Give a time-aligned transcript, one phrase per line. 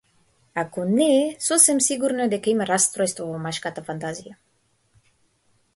[0.61, 4.37] Ако не е, сосем сигурно е дека има растројство во машката фантазија.